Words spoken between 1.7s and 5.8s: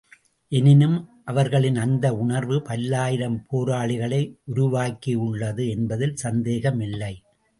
அந்த உணர்வு பல்லாயிரம் போராளிகளை உருவாக்கியுள்ளது